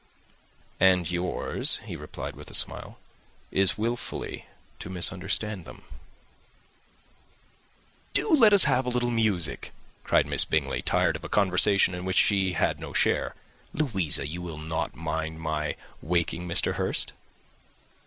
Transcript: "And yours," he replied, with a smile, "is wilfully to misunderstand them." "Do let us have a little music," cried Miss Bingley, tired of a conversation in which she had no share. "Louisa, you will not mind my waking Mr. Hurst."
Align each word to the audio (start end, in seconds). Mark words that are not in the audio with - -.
"And 0.79 1.11
yours," 1.11 1.79
he 1.85 1.95
replied, 1.95 2.35
with 2.35 2.49
a 2.49 2.55
smile, 2.55 2.97
"is 3.51 3.77
wilfully 3.77 4.47
to 4.79 4.89
misunderstand 4.89 5.63
them." 5.65 5.83
"Do 8.15 8.35
let 8.35 8.51
us 8.51 8.63
have 8.63 8.87
a 8.87 8.89
little 8.89 9.11
music," 9.11 9.71
cried 10.03 10.25
Miss 10.25 10.43
Bingley, 10.43 10.81
tired 10.81 11.15
of 11.17 11.23
a 11.23 11.29
conversation 11.29 11.93
in 11.93 12.03
which 12.03 12.17
she 12.17 12.53
had 12.53 12.79
no 12.79 12.93
share. 12.93 13.35
"Louisa, 13.73 14.25
you 14.25 14.41
will 14.41 14.57
not 14.57 14.95
mind 14.95 15.39
my 15.39 15.75
waking 16.01 16.47
Mr. 16.47 16.77
Hurst." 16.77 17.11